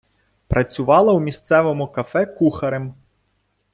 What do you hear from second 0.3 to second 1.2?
Працювала